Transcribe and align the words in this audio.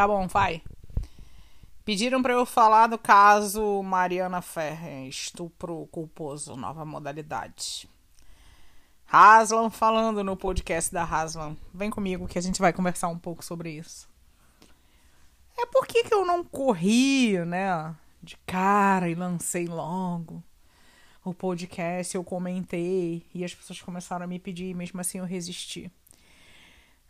Tá 0.00 0.08
bom, 0.08 0.26
vai. 0.26 0.62
Pediram 1.84 2.22
para 2.22 2.32
eu 2.32 2.46
falar 2.46 2.86
do 2.86 2.96
caso 2.96 3.82
Mariana 3.82 4.40
Ferrer, 4.40 5.06
estupro 5.06 5.86
culposo, 5.92 6.56
nova 6.56 6.86
modalidade. 6.86 7.86
Haslam 9.06 9.68
falando 9.68 10.24
no 10.24 10.38
podcast 10.38 10.90
da 10.90 11.04
Haslam. 11.04 11.54
Vem 11.74 11.90
comigo 11.90 12.26
que 12.26 12.38
a 12.38 12.40
gente 12.40 12.62
vai 12.62 12.72
conversar 12.72 13.08
um 13.08 13.18
pouco 13.18 13.44
sobre 13.44 13.72
isso. 13.72 14.08
É 15.58 15.66
por 15.66 15.86
que, 15.86 16.02
eu 16.10 16.24
não 16.24 16.42
corri, 16.42 17.38
né, 17.44 17.94
de 18.22 18.38
cara 18.46 19.06
e 19.06 19.14
lancei 19.14 19.66
logo 19.66 20.42
o 21.22 21.34
podcast, 21.34 22.16
eu 22.16 22.24
comentei 22.24 23.26
e 23.34 23.44
as 23.44 23.54
pessoas 23.54 23.82
começaram 23.82 24.24
a 24.24 24.26
me 24.26 24.38
pedir, 24.38 24.74
mesmo 24.74 24.98
assim 24.98 25.18
eu 25.18 25.26
resisti. 25.26 25.92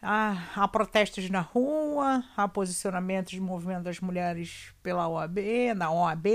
Ah, 0.02 0.50
há 0.56 0.66
protestos 0.66 1.28
na 1.28 1.40
rua, 1.40 2.24
há 2.34 2.48
posicionamentos 2.48 3.32
de 3.32 3.40
movimento 3.40 3.82
das 3.82 4.00
mulheres 4.00 4.72
pela 4.82 5.06
OAB, 5.06 5.38
na 5.76 5.90
OAB. 5.92 6.26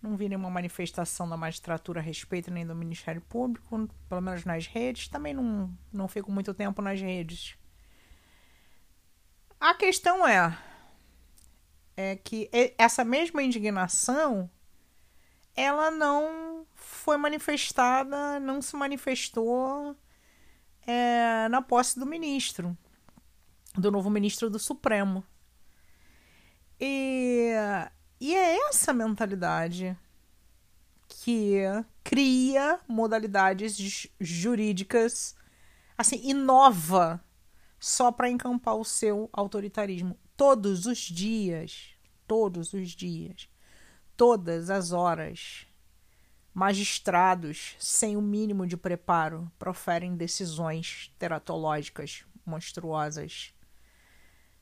Não 0.00 0.16
vi 0.16 0.28
nenhuma 0.28 0.50
manifestação 0.50 1.28
da 1.28 1.36
magistratura 1.36 2.00
a 2.00 2.02
respeito 2.02 2.50
nem 2.50 2.66
do 2.66 2.74
Ministério 2.74 3.20
Público, 3.22 3.88
pelo 4.08 4.20
menos 4.20 4.44
nas 4.44 4.66
redes. 4.66 5.08
Também 5.08 5.34
não, 5.34 5.72
não 5.92 6.06
fico 6.06 6.30
muito 6.30 6.54
tempo 6.54 6.80
nas 6.80 7.00
redes. 7.00 7.56
A 9.60 9.74
questão 9.74 10.26
é, 10.26 10.56
é 11.96 12.16
que 12.16 12.48
essa 12.78 13.04
mesma 13.04 13.42
indignação 13.42 14.48
ela 15.56 15.90
não 15.90 16.66
foi 16.74 17.16
manifestada, 17.16 18.38
não 18.40 18.62
se 18.62 18.74
manifestou 18.76 19.96
é, 20.86 21.48
na 21.48 21.62
posse 21.62 21.98
do 21.98 22.06
ministro, 22.06 22.76
do 23.74 23.90
novo 23.90 24.10
ministro 24.10 24.50
do 24.50 24.58
Supremo. 24.58 25.24
E, 26.80 27.52
e 28.20 28.34
é 28.34 28.68
essa 28.68 28.92
mentalidade 28.92 29.96
que 31.08 31.60
cria 32.02 32.80
modalidades 32.88 34.08
jurídicas, 34.20 35.36
assim, 35.96 36.20
inova 36.24 37.22
só 37.78 38.10
para 38.10 38.30
encampar 38.30 38.76
o 38.76 38.84
seu 38.84 39.28
autoritarismo. 39.32 40.18
Todos 40.36 40.86
os 40.86 40.98
dias, 40.98 41.90
todos 42.26 42.72
os 42.72 42.90
dias, 42.90 43.48
todas 44.16 44.70
as 44.70 44.92
horas 44.92 45.66
magistrados 46.54 47.74
sem 47.78 48.16
o 48.16 48.22
mínimo 48.22 48.66
de 48.66 48.76
preparo 48.76 49.50
proferem 49.58 50.16
decisões 50.16 51.12
teratológicas 51.18 52.24
monstruosas, 52.44 53.54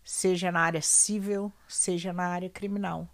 seja 0.05 0.53
na 0.53 0.61
área 0.61 0.83
civil, 0.83 1.53
seja 1.67 2.13
na 2.13 2.27
área 2.29 2.49
criminal. 2.49 3.09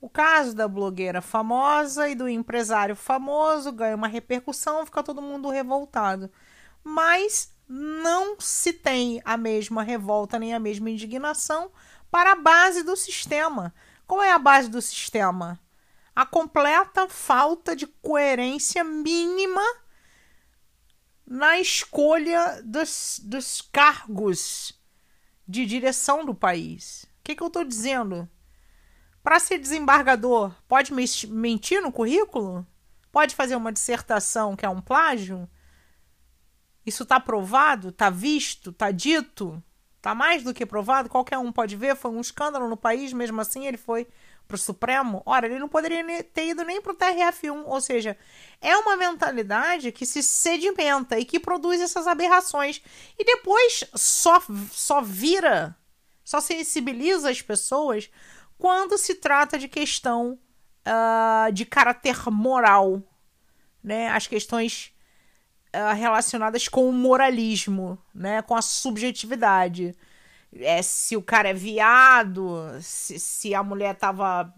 O 0.00 0.08
caso 0.08 0.54
da 0.54 0.68
blogueira 0.68 1.22
famosa 1.22 2.08
e 2.08 2.14
do 2.14 2.28
empresário 2.28 2.94
famoso 2.94 3.72
ganha 3.72 3.96
uma 3.96 4.06
repercussão, 4.06 4.84
fica 4.84 5.02
todo 5.02 5.22
mundo 5.22 5.48
revoltado. 5.48 6.30
Mas 6.82 7.54
não 7.66 8.38
se 8.38 8.74
tem 8.74 9.22
a 9.24 9.38
mesma 9.38 9.82
revolta 9.82 10.38
nem 10.38 10.52
a 10.52 10.60
mesma 10.60 10.90
indignação 10.90 11.70
para 12.10 12.32
a 12.32 12.36
base 12.36 12.82
do 12.82 12.94
sistema. 12.94 13.74
Qual 14.06 14.22
é 14.22 14.30
a 14.30 14.38
base 14.38 14.68
do 14.68 14.82
sistema? 14.82 15.58
A 16.14 16.24
completa 16.24 17.08
falta 17.08 17.74
de 17.74 17.86
coerência 17.86 18.84
mínima 18.84 19.62
na 21.26 21.58
escolha 21.58 22.62
dos, 22.64 23.20
dos 23.24 23.60
cargos 23.60 24.78
de 25.46 25.66
direção 25.66 26.24
do 26.24 26.34
país. 26.34 27.04
O 27.20 27.24
que, 27.24 27.34
que 27.34 27.42
eu 27.42 27.48
estou 27.48 27.64
dizendo? 27.64 28.28
Para 29.22 29.40
ser 29.40 29.58
desembargador, 29.58 30.54
pode 30.68 30.92
mentir 30.92 31.80
no 31.80 31.90
currículo? 31.90 32.66
Pode 33.10 33.34
fazer 33.34 33.56
uma 33.56 33.72
dissertação 33.72 34.54
que 34.54 34.66
é 34.66 34.68
um 34.68 34.80
plágio? 34.80 35.48
Isso 36.84 37.04
está 37.04 37.18
provado? 37.18 37.88
Está 37.88 38.10
visto? 38.10 38.70
Está 38.70 38.90
dito? 38.90 39.62
Está 39.96 40.14
mais 40.14 40.42
do 40.42 40.52
que 40.52 40.66
provado? 40.66 41.08
Qualquer 41.08 41.38
um 41.38 41.50
pode 41.50 41.76
ver. 41.76 41.96
Foi 41.96 42.10
um 42.10 42.20
escândalo 42.20 42.68
no 42.68 42.76
país, 42.76 43.12
mesmo 43.12 43.40
assim 43.40 43.66
ele 43.66 43.78
foi 43.78 44.06
para 44.46 44.56
o 44.56 44.58
Supremo, 44.58 45.22
ora, 45.24 45.46
ele 45.46 45.58
não 45.58 45.68
poderia 45.68 46.22
ter 46.22 46.48
ido 46.48 46.64
nem 46.64 46.80
para 46.80 46.92
o 46.92 46.96
TRF1. 46.96 47.62
Ou 47.66 47.80
seja, 47.80 48.16
é 48.60 48.76
uma 48.76 48.96
mentalidade 48.96 49.90
que 49.90 50.04
se 50.04 50.22
sedimenta 50.22 51.18
e 51.18 51.24
que 51.24 51.40
produz 51.40 51.80
essas 51.80 52.06
aberrações. 52.06 52.82
E 53.18 53.24
depois 53.24 53.84
só, 53.94 54.42
só 54.70 55.00
vira, 55.00 55.76
só 56.22 56.40
sensibiliza 56.40 57.30
as 57.30 57.40
pessoas 57.40 58.10
quando 58.58 58.98
se 58.98 59.14
trata 59.14 59.58
de 59.58 59.66
questão 59.66 60.38
uh, 60.86 61.52
de 61.52 61.64
caráter 61.64 62.30
moral. 62.30 63.02
Né? 63.82 64.08
As 64.08 64.26
questões 64.26 64.92
uh, 65.74 65.94
relacionadas 65.94 66.68
com 66.68 66.88
o 66.88 66.92
moralismo, 66.92 67.98
né? 68.14 68.42
com 68.42 68.54
a 68.54 68.62
subjetividade 68.62 69.96
é, 70.56 70.82
se 70.82 71.16
o 71.16 71.22
cara 71.22 71.48
é 71.48 71.54
viado, 71.54 72.56
se, 72.80 73.18
se 73.18 73.54
a 73.54 73.62
mulher 73.62 73.94
tava 73.96 74.52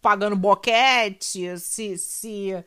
pagando 0.00 0.36
boquete, 0.36 1.58
se, 1.58 1.96
se, 1.96 2.64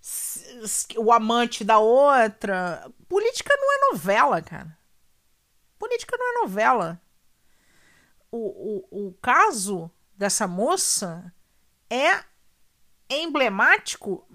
se, 0.00 0.86
o 0.96 1.12
amante 1.12 1.64
da 1.64 1.78
outra. 1.78 2.90
Política 3.08 3.54
não 3.56 3.72
é 3.72 3.92
novela, 3.92 4.42
cara. 4.42 4.76
Política 5.78 6.16
não 6.18 6.30
é 6.30 6.40
novela. 6.42 7.00
O, 8.30 8.84
o, 8.90 9.08
o 9.08 9.12
caso 9.22 9.90
dessa 10.14 10.46
moça 10.46 11.32
é 11.88 12.24
emblemático 13.08 14.26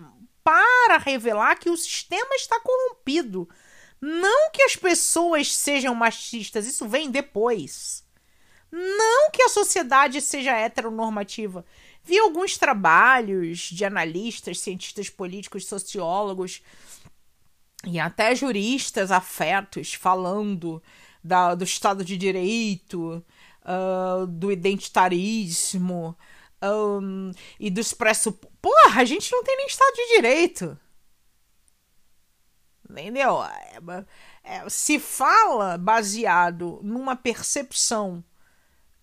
para 0.44 0.98
revelar 0.98 1.56
que 1.56 1.70
o 1.70 1.78
sistema 1.78 2.36
está 2.36 2.60
corrompido. 2.60 3.48
Não 4.06 4.52
que 4.52 4.62
as 4.64 4.76
pessoas 4.76 5.56
sejam 5.56 5.96
machistas, 5.96 6.68
isso 6.68 6.86
vem 6.90 7.10
depois. 7.10 8.04
Não 8.70 9.32
que 9.32 9.42
a 9.42 9.48
sociedade 9.48 10.20
seja 10.20 10.52
heteronormativa. 10.52 11.66
Vi 12.04 12.20
alguns 12.20 12.58
trabalhos 12.58 13.60
de 13.60 13.86
analistas, 13.86 14.60
cientistas 14.60 15.10
políticos, 15.10 15.66
sociólogos 15.66 16.62
e 17.86 17.98
até 17.98 18.36
juristas 18.36 19.10
afetos 19.10 19.94
falando 19.94 20.84
da, 21.24 21.56
do 21.56 21.64
Estado 21.64 22.04
de 22.04 22.18
Direito, 22.18 23.24
uh, 23.64 24.28
do 24.28 24.52
identitarismo 24.52 26.14
um, 26.62 27.32
e 27.58 27.70
do 27.70 27.80
expresso. 27.80 28.34
Porra, 28.62 29.00
a 29.00 29.06
gente 29.06 29.32
não 29.32 29.46
tem 29.46 29.56
nem 29.56 29.68
Estado 29.68 29.96
de 29.96 30.16
Direito. 30.18 30.78
Entendeu? 33.02 33.44
É, 33.44 33.80
é, 34.44 34.70
se 34.70 35.00
fala 35.00 35.78
baseado 35.78 36.80
numa 36.84 37.16
percepção 37.16 38.24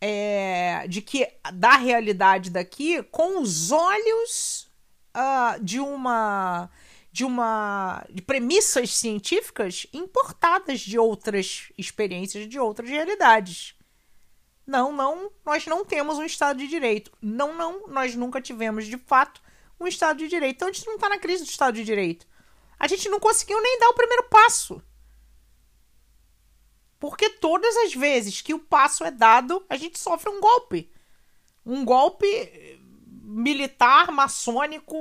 é, 0.01 0.87
de 0.89 1.03
que 1.03 1.29
da 1.53 1.73
realidade 1.73 2.51
daqui 2.51 3.03
com 3.05 3.41
os 3.43 3.71
olhos 3.71 4.71
uh, 5.15 5.63
de 5.63 5.79
uma 5.79 6.71
de 7.13 7.25
uma 7.25 8.07
de 8.09 8.23
premissas 8.23 8.95
científicas 8.95 9.87
importadas 9.93 10.81
de 10.81 10.99
outras 10.99 11.73
experiências 11.77 12.49
de 12.49 12.59
outras 12.59 12.89
realidades. 12.89 13.75
Não, 14.65 14.93
não, 14.93 15.33
nós 15.45 15.67
não 15.67 15.85
temos 15.85 16.19
um 16.19 16.25
Estado 16.25 16.59
de 16.59 16.69
Direito. 16.69 17.11
Não, 17.21 17.57
não, 17.57 17.89
nós 17.89 18.15
nunca 18.15 18.41
tivemos 18.41 18.87
de 18.87 18.97
fato 18.97 19.43
um 19.81 19.89
Estado 19.89 20.19
de 20.19 20.29
Direito. 20.29 20.57
Então 20.57 20.69
a 20.69 20.73
gente 20.73 20.87
não 20.87 20.95
está 20.95 21.09
na 21.09 21.19
crise 21.19 21.43
do 21.43 21.49
Estado 21.49 21.75
de 21.75 21.85
Direito. 21.85 22.27
A 22.81 22.89
gente 22.89 23.11
não 23.11 23.21
conseguiu 23.21 23.61
nem 23.61 23.79
dar 23.79 23.91
o 23.91 23.95
primeiro 23.95 24.23
passo. 24.25 24.83
Porque 26.99 27.29
todas 27.29 27.77
as 27.77 27.95
vezes 27.95 28.41
que 28.41 28.55
o 28.55 28.59
passo 28.59 29.05
é 29.05 29.11
dado, 29.11 29.63
a 29.69 29.77
gente 29.77 29.99
sofre 29.99 30.31
um 30.31 30.41
golpe. 30.41 30.91
Um 31.65 31.85
golpe 31.85 32.27
militar, 33.23 34.11
maçônico, 34.11 34.97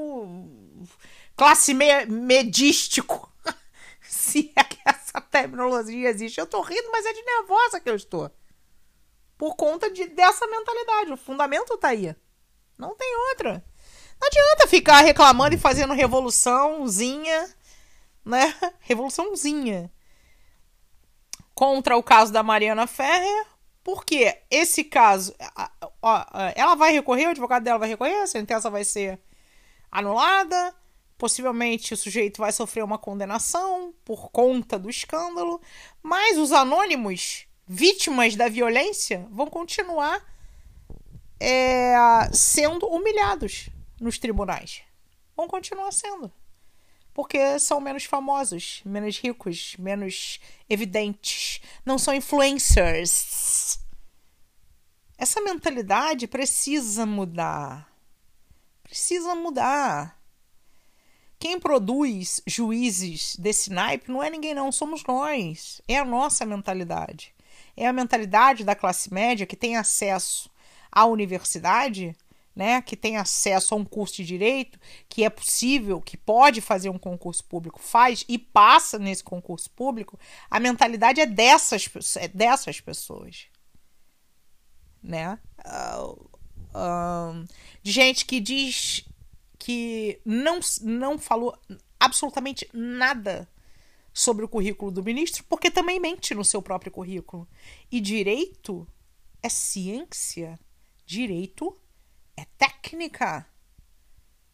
classe 1.37 1.73
me 1.73 2.05
medístico. 2.05 3.31
Se 4.01 4.51
é 4.57 4.63
que 4.65 4.77
essa 4.85 5.21
terminologia 5.21 6.09
existe. 6.09 6.37
Eu 6.37 6.47
tô 6.47 6.59
rindo, 6.59 6.91
mas 6.91 7.05
é 7.05 7.13
de 7.13 7.23
nervosa 7.23 7.79
que 7.79 7.89
eu 7.89 7.95
estou. 7.95 8.29
Por 9.37 9.55
conta 9.55 9.89
de, 9.89 10.05
dessa 10.07 10.45
mentalidade. 10.47 11.13
O 11.13 11.17
fundamento 11.17 11.77
tá 11.77 11.89
aí. 11.89 12.13
Não 12.77 12.93
tem 12.93 13.15
outra. 13.29 13.63
Não 14.19 14.27
adianta 14.27 14.67
ficar 14.67 14.99
reclamando 14.99 15.55
e 15.55 15.59
fazendo 15.59 15.93
revoluçãozinha 15.93 17.58
né? 18.25 18.53
Revoluçãozinha. 18.81 19.91
Contra 21.53 21.97
o 21.97 22.03
caso 22.03 22.31
da 22.31 22.41
Mariana 22.41 22.87
Ferrer, 22.87 23.45
porque 23.83 24.41
esse 24.49 24.83
caso. 24.83 25.35
Ela 26.55 26.75
vai 26.75 26.91
recorrer, 26.91 27.27
o 27.27 27.31
advogado 27.31 27.63
dela 27.63 27.79
vai 27.79 27.89
recorrer, 27.89 28.21
a 28.21 28.27
sentença 28.27 28.69
vai 28.69 28.83
ser 28.83 29.19
anulada. 29.91 30.75
Possivelmente 31.17 31.93
o 31.93 31.97
sujeito 31.97 32.39
vai 32.39 32.51
sofrer 32.51 32.81
uma 32.81 32.97
condenação 32.97 33.93
por 34.05 34.31
conta 34.31 34.79
do 34.79 34.89
escândalo, 34.89 35.59
mas 36.01 36.37
os 36.37 36.53
anônimos 36.53 37.45
vítimas 37.67 38.37
da 38.37 38.47
violência 38.47 39.27
vão 39.29 39.47
continuar 39.47 40.25
é, 41.39 41.93
sendo 42.31 42.87
humilhados 42.87 43.69
nos 43.99 44.17
tribunais. 44.17 44.81
Vão 45.35 45.47
continuar 45.47 45.91
sendo. 45.91 46.31
Porque 47.19 47.59
são 47.59 47.81
menos 47.81 48.05
famosos, 48.05 48.81
menos 48.85 49.17
ricos, 49.19 49.75
menos 49.77 50.39
evidentes. 50.69 51.59
Não 51.85 51.97
são 51.97 52.13
influencers. 52.13 53.77
Essa 55.17 55.41
mentalidade 55.41 56.27
precisa 56.27 57.05
mudar. 57.05 57.91
Precisa 58.81 59.35
mudar. 59.35 60.17
Quem 61.37 61.59
produz 61.59 62.41
juízes 62.47 63.35
desse 63.35 63.69
naipe 63.69 64.09
não 64.09 64.23
é 64.23 64.29
ninguém, 64.29 64.53
não, 64.53 64.71
somos 64.71 65.03
nós. 65.03 65.81
É 65.89 65.97
a 65.97 66.05
nossa 66.05 66.45
mentalidade. 66.45 67.35
É 67.75 67.85
a 67.85 67.91
mentalidade 67.91 68.63
da 68.63 68.75
classe 68.75 69.13
média 69.13 69.45
que 69.45 69.57
tem 69.57 69.75
acesso 69.75 70.49
à 70.89 71.05
universidade, 71.05 72.15
né, 72.55 72.81
que 72.81 72.97
tem 72.97 73.17
acesso 73.17 73.73
a 73.73 73.77
um 73.77 73.85
curso 73.85 74.15
de 74.15 74.25
direito, 74.25 74.79
que 75.07 75.23
é 75.23 75.29
possível, 75.29 76.01
que 76.01 76.17
pode 76.17 76.61
fazer 76.61 76.89
um 76.89 76.97
concurso 76.97 77.43
público, 77.43 77.79
faz 77.79 78.25
e 78.27 78.37
passa 78.37 78.99
nesse 78.99 79.23
concurso 79.23 79.69
público, 79.71 80.19
a 80.49 80.59
mentalidade 80.59 81.21
é 81.21 81.25
dessas, 81.25 81.89
é 82.17 82.27
dessas 82.27 82.81
pessoas 82.81 83.47
né? 85.01 85.39
Uh, 85.65 87.45
de 87.81 87.91
gente 87.91 88.25
que 88.25 88.39
diz 88.39 89.05
que 89.57 90.21
não, 90.25 90.59
não 90.81 91.17
falou 91.17 91.57
absolutamente 91.99 92.67
nada 92.73 93.49
sobre 94.13 94.43
o 94.43 94.49
currículo 94.49 94.91
do 94.91 95.03
ministro, 95.03 95.43
porque 95.47 95.69
também 95.71 95.99
mente 95.99 96.33
no 96.33 96.43
seu 96.43 96.61
próprio 96.61 96.91
currículo. 96.91 97.47
E 97.91 97.99
direito 97.99 98.87
é 99.41 99.49
ciência, 99.49 100.59
direito 101.05 101.77
é 102.39 102.45
técnica. 102.57 103.45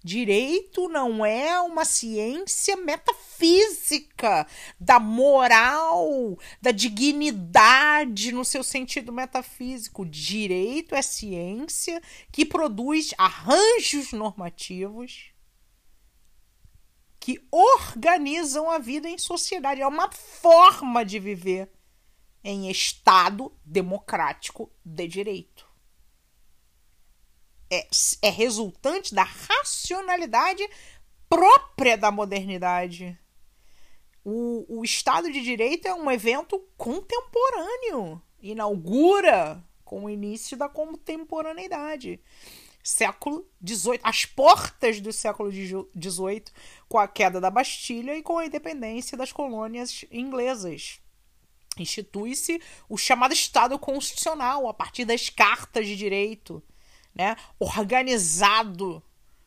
Direito 0.03 0.87
não 0.87 1.25
é 1.25 1.59
uma 1.61 1.83
ciência 1.83 2.77
metafísica 2.77 4.45
da 4.79 4.99
moral, 4.99 6.37
da 6.61 6.69
dignidade 6.69 8.31
no 8.31 8.45
seu 8.45 8.63
sentido 8.63 9.11
metafísico. 9.11 10.05
Direito 10.05 10.93
é 10.93 11.01
ciência 11.01 11.99
que 12.31 12.45
produz 12.45 13.15
arranjos 13.17 14.11
normativos 14.11 15.31
que 17.19 17.43
organizam 17.49 18.69
a 18.69 18.77
vida 18.77 19.09
em 19.09 19.17
sociedade. 19.17 19.81
É 19.81 19.87
uma 19.87 20.11
forma 20.11 21.03
de 21.03 21.17
viver 21.17 21.71
em 22.43 22.69
Estado 22.69 23.51
democrático 23.65 24.71
de 24.85 25.07
direito 25.07 25.64
é, 27.75 27.88
é 28.22 28.30
resultante 28.30 29.13
da 29.13 29.24
racionalidade 29.24 30.68
própria 31.30 31.98
da 31.98 32.12
modernidade. 32.12 33.18
O, 34.24 34.80
o 34.80 34.83
Estado 34.83 35.31
de 35.31 35.42
Direito 35.42 35.88
é 35.88 35.94
um 35.94 36.10
evento 36.10 36.60
contemporâneo, 36.77 38.22
inaugura 38.42 39.63
com 39.83 40.06
o 40.06 40.10
início 40.10 40.57
da 40.57 40.68
contemporaneidade. 40.68 42.19
Século 42.83 43.48
XVIII, 43.68 44.00
as 44.04 44.25
portas 44.25 45.01
do 45.01 45.12
século 45.12 45.51
XVIII, 45.51 46.44
com 46.88 47.00
a 47.00 47.07
queda 47.07 47.42
da 47.42 47.50
Bastilha 47.50 48.16
e 48.16 48.21
com 48.21 48.38
a 48.38 48.45
independência 48.45 49.18
das 49.18 49.31
colônias 49.31 50.06
inglesas. 50.12 51.00
Institui-se 51.78 52.62
o 52.88 52.98
chamado 52.98 53.33
Estado 53.33 53.78
Constitucional 53.78 54.68
a 54.68 54.74
partir 54.74 55.04
das 55.04 55.30
cartas 55.30 55.88
de 55.88 55.95
direito 55.95 56.63
né, 57.15 57.35
organizado 57.59 59.01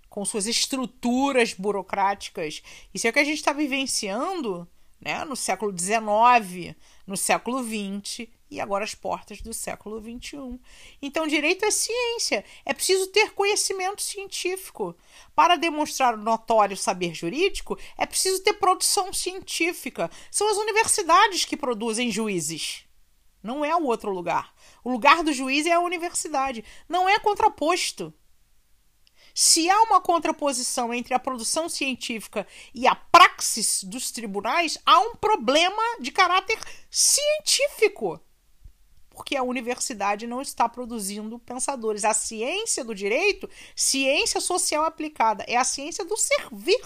com 0.09 0.25
suas 0.25 0.47
estruturas 0.47 1.53
burocráticas. 1.53 2.63
Isso 2.93 3.07
é 3.07 3.11
o 3.11 3.13
que 3.13 3.19
a 3.19 3.25
gente 3.25 3.39
está 3.39 3.53
vivenciando 3.53 4.67
né, 5.01 5.25
no 5.25 5.37
século 5.37 5.73
XIX, 5.77 6.75
no 7.07 7.17
século 7.17 7.63
XX 7.63 8.27
e 8.51 8.61
agora 8.61 8.85
as 8.85 8.95
portas 8.95 9.41
do 9.43 9.53
século 9.53 10.01
XXI. 10.01 10.59
Então, 11.03 11.27
direito 11.27 11.65
é 11.65 11.71
ciência. 11.71 12.45
É 12.65 12.73
preciso 12.73 13.07
ter 13.09 13.33
conhecimento 13.33 14.03
científico. 14.03 14.97
Para 15.35 15.57
demonstrar 15.57 16.15
o 16.15 16.23
notório 16.23 16.77
saber 16.77 17.15
jurídico, 17.15 17.79
é 17.97 18.07
preciso 18.07 18.43
ter 18.43 18.55
produção 18.55 19.13
científica. 19.13 20.11
São 20.31 20.49
as 20.51 20.57
universidades 20.57 21.45
que 21.45 21.57
produzem 21.57 22.11
juízes. 22.11 22.88
Não 23.49 23.65
é 23.65 23.75
o 23.75 23.85
outro 23.85 24.13
lugar. 24.13 24.55
O 24.85 24.91
lugar 24.91 25.25
do 25.25 25.33
juiz 25.33 25.65
é 25.65 25.73
a 25.73 25.81
universidade. 25.81 26.63
Não 26.87 27.09
é 27.09 27.19
contraposto. 27.19 28.13
Se 29.35 29.71
há 29.71 29.83
uma 29.85 30.03
contraposição 30.03 30.93
entre 30.93 31.15
a 31.15 31.19
produção 31.19 31.67
científica 31.67 32.47
e 32.75 32.87
a 32.87 32.95
praxis 32.95 33.83
dos 33.85 34.11
tribunais, 34.11 34.77
há 34.85 35.01
um 35.01 35.15
problema 35.15 35.83
de 35.99 36.13
caráter 36.13 36.59
científico. 36.91 38.21
Porque 39.09 39.35
a 39.35 39.43
universidade 39.43 40.27
não 40.27 40.43
está 40.43 40.69
produzindo 40.69 41.39
pensadores. 41.39 42.05
A 42.05 42.13
ciência 42.13 42.85
do 42.85 42.95
direito, 42.95 43.49
ciência 43.75 44.43
social 44.43 44.85
aplicada, 44.85 45.43
é 45.49 45.57
a 45.57 45.65
ciência 45.65 46.05
do 46.05 46.19
servir. 46.19 46.83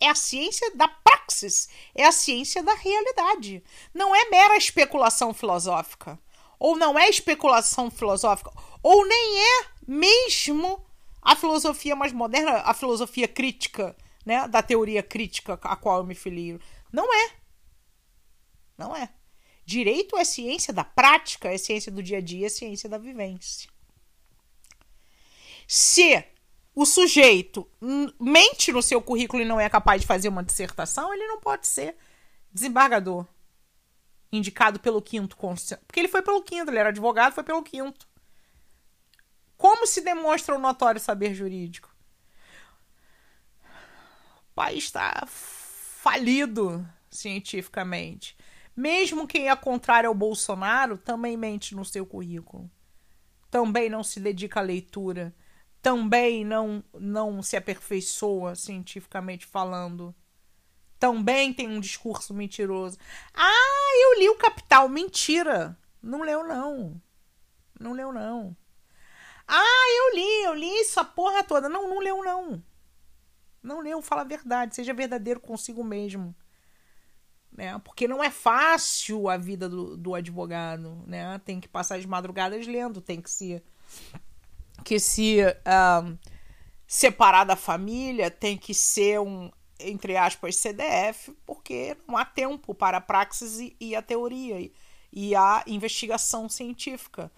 É 0.00 0.08
a 0.08 0.14
ciência 0.14 0.74
da 0.74 0.88
praxis, 0.88 1.68
é 1.94 2.04
a 2.04 2.12
ciência 2.12 2.62
da 2.62 2.74
realidade. 2.74 3.62
Não 3.92 4.16
é 4.16 4.28
mera 4.30 4.56
especulação 4.56 5.34
filosófica 5.34 6.18
ou 6.60 6.76
não 6.76 6.98
é 6.98 7.08
especulação 7.08 7.90
filosófica, 7.90 8.52
ou 8.82 9.08
nem 9.08 9.40
é 9.40 9.66
mesmo 9.88 10.84
a 11.22 11.34
filosofia 11.34 11.96
mais 11.96 12.12
moderna, 12.12 12.58
a 12.58 12.74
filosofia 12.74 13.26
crítica, 13.26 13.96
né, 14.26 14.46
da 14.46 14.62
teoria 14.62 15.02
crítica 15.02 15.54
a 15.62 15.74
qual 15.74 15.98
eu 15.98 16.04
me 16.04 16.14
filio. 16.14 16.60
Não 16.92 17.12
é. 17.12 17.32
Não 18.76 18.94
é. 18.94 19.08
Direito 19.64 20.18
é 20.18 20.24
ciência 20.24 20.72
da 20.72 20.84
prática, 20.84 21.48
é 21.52 21.56
ciência 21.56 21.90
do 21.90 22.02
dia 22.02 22.18
a 22.18 22.20
dia, 22.20 22.46
é 22.46 22.50
ciência 22.50 22.88
da 22.88 22.98
vivência. 22.98 23.70
Se 25.66 26.22
o 26.74 26.86
sujeito 26.86 27.68
mente 28.18 28.72
no 28.72 28.82
seu 28.82 29.02
currículo 29.02 29.42
e 29.42 29.46
não 29.46 29.60
é 29.60 29.68
capaz 29.68 30.00
de 30.00 30.06
fazer 30.06 30.28
uma 30.28 30.44
dissertação, 30.44 31.12
ele 31.12 31.26
não 31.26 31.40
pode 31.40 31.66
ser 31.66 31.96
desembargador 32.52 33.26
indicado 34.32 34.78
pelo 34.78 35.02
quinto 35.02 35.36
constitucional. 35.36 35.84
Porque 35.86 36.00
ele 36.00 36.08
foi 36.08 36.22
pelo 36.22 36.42
quinto, 36.42 36.70
ele 36.70 36.78
era 36.78 36.90
advogado, 36.90 37.34
foi 37.34 37.42
pelo 37.42 37.62
quinto. 37.62 38.08
Como 39.56 39.86
se 39.86 40.00
demonstra 40.00 40.54
o 40.54 40.58
notório 40.58 41.00
saber 41.00 41.34
jurídico? 41.34 41.94
O 44.50 44.54
país 44.54 44.84
está 44.84 45.26
falido 45.26 46.86
cientificamente. 47.10 48.36
Mesmo 48.74 49.26
quem 49.26 49.50
é 49.50 49.56
contrário 49.56 50.08
ao 50.08 50.14
Bolsonaro 50.14 50.96
também 50.96 51.36
mente 51.36 51.74
no 51.74 51.84
seu 51.84 52.06
currículo. 52.06 52.70
Também 53.50 53.90
não 53.90 54.02
se 54.02 54.20
dedica 54.20 54.60
à 54.60 54.62
leitura. 54.62 55.34
Também 55.82 56.44
não, 56.44 56.84
não 56.98 57.42
se 57.42 57.56
aperfeiçoa 57.56 58.54
cientificamente 58.54 59.46
falando 59.46 60.14
também 61.00 61.52
tem 61.54 61.66
um 61.66 61.80
discurso 61.80 62.34
mentiroso. 62.34 62.98
Ah, 63.34 63.92
eu 64.02 64.20
li 64.20 64.28
o 64.28 64.36
Capital. 64.36 64.86
Mentira. 64.86 65.76
Não 66.02 66.20
leu, 66.20 66.46
não. 66.46 67.00
Não 67.80 67.94
leu, 67.94 68.12
não. 68.12 68.54
Ah, 69.48 69.86
eu 69.96 70.14
li, 70.14 70.44
eu 70.44 70.54
li 70.54 70.80
essa 70.80 71.02
porra 71.02 71.42
toda. 71.42 71.70
Não, 71.70 71.88
não 71.88 71.98
leu, 71.98 72.22
não. 72.22 72.62
Não 73.62 73.80
leu, 73.80 74.02
fala 74.02 74.20
a 74.20 74.26
verdade. 74.26 74.74
Seja 74.74 74.92
verdadeiro 74.92 75.40
consigo 75.40 75.82
mesmo. 75.82 76.36
Né? 77.50 77.78
Porque 77.78 78.06
não 78.06 78.22
é 78.22 78.30
fácil 78.30 79.26
a 79.30 79.38
vida 79.38 79.70
do, 79.70 79.96
do 79.96 80.14
advogado. 80.14 81.02
Né? 81.06 81.40
Tem 81.46 81.58
que 81.58 81.68
passar 81.68 81.96
as 81.96 82.04
madrugadas 82.04 82.66
lendo, 82.66 83.00
tem 83.00 83.22
que 83.22 83.30
se. 83.30 83.62
Que 84.84 84.98
se. 84.98 85.38
Uh, 85.42 86.18
separar 86.86 87.44
da 87.44 87.54
família, 87.54 88.32
tem 88.32 88.58
que 88.58 88.74
ser 88.74 89.20
um 89.20 89.48
entre 89.82 90.16
aspas, 90.16 90.56
CDF, 90.56 91.32
porque 91.46 91.96
não 92.06 92.16
há 92.16 92.24
tempo 92.24 92.74
para 92.74 92.98
a 92.98 93.00
praxis 93.00 93.72
e 93.80 93.94
a 93.94 94.02
teoria 94.02 94.70
e 95.12 95.34
a 95.34 95.62
investigação 95.66 96.48
científica. 96.48 97.30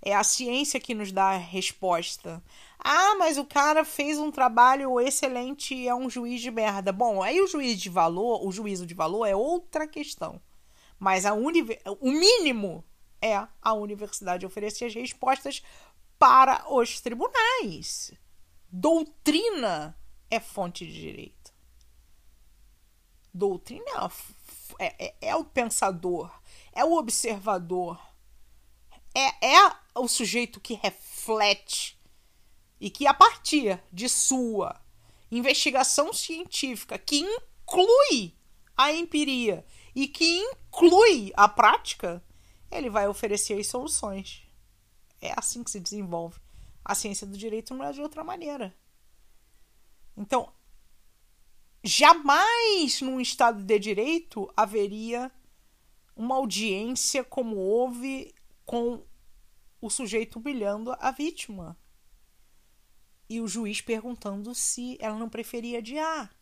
É 0.00 0.14
a 0.14 0.22
ciência 0.22 0.78
que 0.78 0.94
nos 0.94 1.10
dá 1.10 1.30
a 1.30 1.36
resposta. 1.36 2.42
Ah, 2.78 3.16
mas 3.18 3.36
o 3.36 3.44
cara 3.44 3.84
fez 3.84 4.16
um 4.16 4.30
trabalho 4.30 5.00
excelente 5.00 5.74
e 5.74 5.88
é 5.88 5.94
um 5.94 6.08
juiz 6.08 6.40
de 6.40 6.52
merda. 6.52 6.92
Bom, 6.92 7.20
aí 7.20 7.40
o 7.40 7.48
juiz 7.48 7.80
de 7.80 7.88
valor, 7.88 8.46
o 8.46 8.52
juízo 8.52 8.86
de 8.86 8.94
valor 8.94 9.26
é 9.26 9.34
outra 9.34 9.88
questão. 9.88 10.40
Mas 11.00 11.26
a 11.26 11.34
o 11.34 12.12
mínimo 12.12 12.84
é 13.20 13.34
a 13.60 13.72
universidade 13.72 14.46
oferecer 14.46 14.84
as 14.84 14.94
respostas 14.94 15.62
para 16.18 16.64
os 16.72 17.00
tribunais. 17.00 18.12
Doutrina 18.70 19.98
é 20.30 20.40
fonte 20.40 20.86
de 20.86 20.92
direito. 20.92 21.52
Doutrina 23.32 24.10
é, 24.78 25.06
é, 25.06 25.14
é 25.20 25.36
o 25.36 25.44
pensador, 25.44 26.30
é 26.72 26.84
o 26.84 26.94
observador, 26.94 28.00
é, 29.14 29.54
é 29.54 29.72
o 29.94 30.08
sujeito 30.08 30.60
que 30.60 30.74
reflete 30.74 31.98
e 32.80 32.90
que, 32.90 33.06
a 33.06 33.14
partir 33.14 33.82
de 33.92 34.08
sua 34.08 34.80
investigação 35.30 36.12
científica, 36.12 36.98
que 36.98 37.18
inclui 37.18 38.34
a 38.76 38.92
empiria 38.92 39.64
e 39.94 40.06
que 40.08 40.38
inclui 40.38 41.32
a 41.36 41.48
prática, 41.48 42.22
ele 42.70 42.88
vai 42.88 43.08
oferecer 43.08 43.58
as 43.58 43.66
soluções. 43.66 44.47
É 45.20 45.32
assim 45.36 45.62
que 45.62 45.70
se 45.70 45.80
desenvolve. 45.80 46.40
A 46.84 46.94
ciência 46.94 47.26
do 47.26 47.36
direito 47.36 47.74
não 47.74 47.84
é 47.84 47.92
de 47.92 48.00
outra 48.00 48.24
maneira. 48.24 48.74
Então, 50.16 50.52
jamais 51.82 53.00
num 53.00 53.20
Estado 53.20 53.62
de 53.62 53.78
direito 53.78 54.50
haveria 54.56 55.30
uma 56.16 56.34
audiência 56.34 57.22
como 57.22 57.56
houve 57.56 58.34
com 58.64 59.04
o 59.80 59.88
sujeito 59.88 60.38
humilhando 60.38 60.92
a 60.98 61.10
vítima. 61.10 61.76
E 63.28 63.40
o 63.40 63.46
juiz 63.46 63.80
perguntando 63.80 64.54
se 64.54 64.96
ela 65.00 65.16
não 65.16 65.28
preferia 65.28 65.78
adiar. 65.78 66.34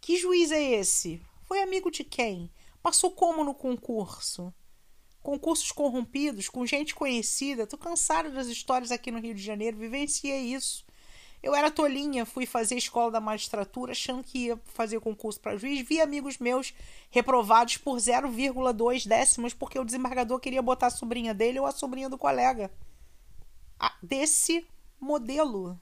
Que 0.00 0.16
juiz 0.16 0.52
é 0.52 0.62
esse? 0.62 1.20
Foi 1.42 1.60
amigo 1.60 1.90
de 1.90 2.04
quem? 2.04 2.52
Passou 2.82 3.10
como 3.10 3.42
no 3.42 3.54
concurso? 3.54 4.54
Concursos 5.28 5.70
corrompidos, 5.70 6.48
com 6.48 6.64
gente 6.64 6.94
conhecida. 6.94 7.66
Tô 7.66 7.76
cansada 7.76 8.30
das 8.30 8.46
histórias 8.46 8.90
aqui 8.90 9.10
no 9.10 9.20
Rio 9.20 9.34
de 9.34 9.42
Janeiro, 9.42 9.76
vivenciei 9.76 10.54
isso. 10.54 10.86
Eu 11.42 11.54
era 11.54 11.70
tolinha, 11.70 12.24
fui 12.24 12.46
fazer 12.46 12.76
escola 12.76 13.10
da 13.10 13.20
magistratura 13.20 13.92
achando 13.92 14.24
que 14.24 14.46
ia 14.46 14.56
fazer 14.64 14.98
concurso 15.00 15.38
para 15.38 15.58
juiz. 15.58 15.86
Vi 15.86 16.00
amigos 16.00 16.38
meus 16.38 16.72
reprovados 17.10 17.76
por 17.76 17.98
0,2 17.98 19.06
décimos 19.06 19.52
porque 19.52 19.78
o 19.78 19.84
desembargador 19.84 20.40
queria 20.40 20.62
botar 20.62 20.86
a 20.86 20.90
sobrinha 20.90 21.34
dele 21.34 21.60
ou 21.60 21.66
a 21.66 21.72
sobrinha 21.72 22.08
do 22.08 22.16
colega. 22.16 22.70
Desse 24.02 24.66
modelo. 24.98 25.78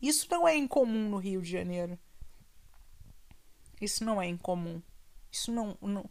Isso 0.00 0.26
não 0.28 0.48
é 0.48 0.56
incomum 0.56 1.08
no 1.08 1.18
Rio 1.18 1.42
de 1.42 1.48
Janeiro. 1.48 1.96
Isso 3.80 4.02
não 4.02 4.20
é 4.20 4.26
incomum. 4.26 4.82
Isso 5.30 5.52
não. 5.52 5.78
não... 5.80 6.10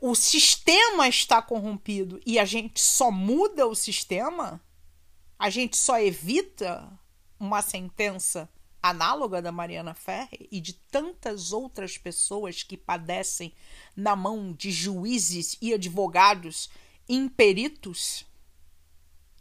O 0.00 0.14
sistema 0.14 1.08
está 1.08 1.40
corrompido 1.40 2.20
e 2.26 2.38
a 2.38 2.44
gente 2.44 2.80
só 2.80 3.10
muda 3.10 3.66
o 3.66 3.74
sistema? 3.74 4.60
A 5.38 5.50
gente 5.50 5.76
só 5.76 5.98
evita 5.98 6.88
uma 7.38 7.62
sentença 7.62 8.48
análoga 8.82 9.40
da 9.40 9.52
Mariana 9.52 9.94
Ferre 9.94 10.48
e 10.50 10.60
de 10.60 10.72
tantas 10.72 11.52
outras 11.52 11.96
pessoas 11.96 12.62
que 12.62 12.76
padecem 12.76 13.54
na 13.96 14.16
mão 14.16 14.52
de 14.52 14.72
juízes 14.72 15.56
e 15.60 15.72
advogados 15.72 16.68
imperitos, 17.08 18.26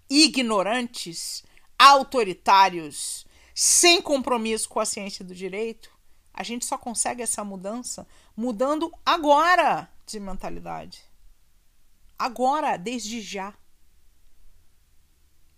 ignorantes, 0.09 1.43
autoritários, 1.77 3.25
sem 3.55 4.01
compromisso 4.01 4.69
com 4.69 4.79
a 4.79 4.85
ciência 4.85 5.25
do 5.25 5.33
direito, 5.33 5.91
a 6.33 6.43
gente 6.43 6.65
só 6.65 6.77
consegue 6.77 7.21
essa 7.21 7.43
mudança 7.43 8.07
mudando 8.35 8.91
agora 9.05 9.89
de 10.05 10.19
mentalidade. 10.19 11.03
Agora, 12.17 12.77
desde 12.77 13.21
já 13.21 13.53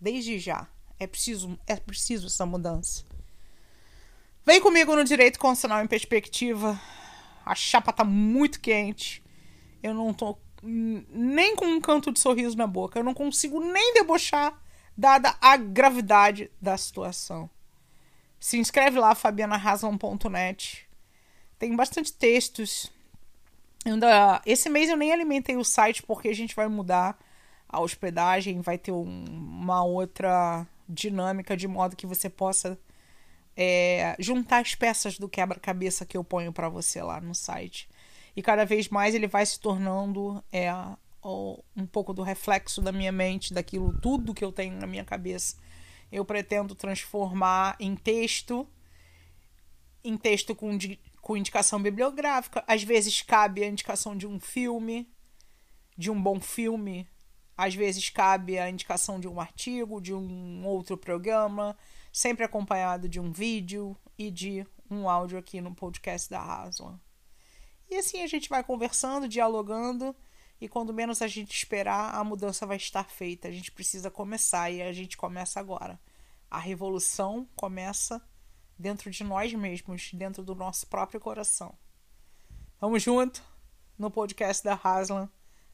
desde 0.03 0.37
já. 0.37 0.67
É 0.99 1.07
preciso, 1.07 1.57
é 1.65 1.77
preciso 1.77 2.27
essa 2.27 2.45
mudança. 2.45 3.05
Vem 4.45 4.59
comigo 4.59 4.93
no 4.95 5.03
Direito 5.05 5.39
Constitucional 5.39 5.83
em 5.83 5.87
Perspectiva. 5.87 6.79
A 7.45 7.55
chapa 7.55 7.93
tá 7.93 8.03
muito 8.03 8.59
quente. 8.59 9.23
Eu 9.81 9.93
não 9.93 10.13
tô 10.13 10.37
nem 10.61 11.55
com 11.55 11.65
um 11.65 11.81
canto 11.81 12.11
de 12.11 12.19
sorriso 12.19 12.57
na 12.57 12.67
boca. 12.67 12.99
Eu 12.99 13.03
não 13.03 13.13
consigo 13.13 13.59
nem 13.61 13.93
debochar, 13.93 14.61
dada 14.97 15.35
a 15.39 15.55
gravidade 15.55 16.51
da 16.61 16.77
situação. 16.77 17.49
Se 18.43 18.57
inscreve 18.57 18.99
lá, 18.99 19.15
fabianarrazon.net. 19.15 20.85
Tem 21.57 21.73
bastante 21.77 22.11
textos. 22.11 22.91
Ainda, 23.85 24.41
esse 24.45 24.69
mês 24.69 24.89
eu 24.89 24.97
nem 24.97 25.13
alimentei 25.13 25.55
o 25.55 25.63
site 25.63 26.03
porque 26.03 26.27
a 26.27 26.35
gente 26.35 26.53
vai 26.53 26.67
mudar 26.67 27.17
a 27.69 27.79
hospedagem 27.79 28.59
vai 28.59 28.77
ter 28.77 28.91
um, 28.91 29.23
uma 29.29 29.81
outra 29.85 30.67
dinâmica 30.89 31.55
de 31.55 31.69
modo 31.69 31.95
que 31.95 32.05
você 32.05 32.29
possa 32.29 32.77
é, 33.55 34.13
juntar 34.19 34.59
as 34.59 34.75
peças 34.75 35.17
do 35.17 35.29
quebra-cabeça 35.29 36.05
que 36.05 36.17
eu 36.17 36.23
ponho 36.23 36.51
para 36.51 36.67
você 36.67 37.01
lá 37.01 37.21
no 37.21 37.33
site. 37.33 37.87
E 38.35 38.41
cada 38.41 38.65
vez 38.65 38.89
mais 38.89 39.15
ele 39.15 39.25
vai 39.25 39.45
se 39.45 39.57
tornando 39.57 40.43
é, 40.51 40.69
um 41.23 41.85
pouco 41.89 42.13
do 42.13 42.23
reflexo 42.23 42.81
da 42.81 42.91
minha 42.91 43.11
mente, 43.13 43.53
daquilo 43.53 43.97
tudo 44.01 44.33
que 44.33 44.43
eu 44.43 44.51
tenho 44.51 44.75
na 44.75 44.85
minha 44.85 45.05
cabeça. 45.05 45.55
Eu 46.13 46.23
pretendo 46.23 46.75
transformar 46.75 47.75
em 47.79 47.95
texto, 47.95 48.67
em 50.03 50.15
texto 50.15 50.53
com, 50.53 50.77
com 51.19 51.35
indicação 51.35 51.81
bibliográfica. 51.81 52.63
Às 52.67 52.83
vezes 52.83 53.23
cabe 53.23 53.63
a 53.63 53.67
indicação 53.67 54.15
de 54.15 54.27
um 54.27 54.39
filme, 54.39 55.11
de 55.97 56.11
um 56.11 56.21
bom 56.21 56.39
filme, 56.39 57.09
às 57.57 57.73
vezes 57.73 58.11
cabe 58.11 58.59
a 58.59 58.69
indicação 58.69 59.19
de 59.19 59.27
um 59.27 59.41
artigo, 59.41 59.99
de 59.99 60.13
um 60.13 60.63
outro 60.63 60.95
programa, 60.95 61.75
sempre 62.11 62.43
acompanhado 62.43 63.09
de 63.09 63.19
um 63.19 63.31
vídeo 63.31 63.97
e 64.15 64.29
de 64.29 64.63
um 64.91 65.09
áudio 65.09 65.39
aqui 65.39 65.59
no 65.61 65.73
podcast 65.73 66.29
da 66.29 66.39
Rasla. 66.39 67.01
E 67.89 67.95
assim 67.95 68.21
a 68.21 68.27
gente 68.27 68.49
vai 68.49 68.63
conversando, 68.63 69.27
dialogando, 69.27 70.15
e 70.63 70.69
quando 70.69 70.93
menos 70.93 71.21
a 71.21 71.27
gente 71.27 71.53
esperar, 71.53 72.15
a 72.15 72.23
mudança 72.23 72.65
vai 72.65 72.77
estar 72.77 73.03
feita. 73.03 73.49
A 73.49 73.51
gente 73.51 73.69
precisa 73.69 74.09
começar 74.09 74.71
e 74.71 74.81
a 74.81 74.93
gente 74.93 75.17
começa 75.17 75.59
agora. 75.59 75.99
A 76.49 76.57
revolução 76.57 77.45
começa 77.53 78.21
dentro 78.79 79.11
de 79.11 79.25
nós 79.25 79.53
mesmos, 79.53 80.11
dentro 80.13 80.41
do 80.41 80.55
nosso 80.55 80.87
próprio 80.87 81.19
coração. 81.19 81.77
Tamo 82.79 82.97
junto 82.97 83.43
no 83.99 84.09
podcast 84.09 84.63
da 84.63 84.79
Haslam. 84.81 85.29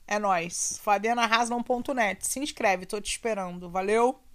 É 0.07 0.17
nóis. 0.17 0.79
FabianaRaslam.net. 0.81 2.27
Se 2.27 2.39
inscreve, 2.39 2.87
tô 2.87 2.99
te 2.99 3.11
esperando. 3.11 3.69
Valeu! 3.69 4.28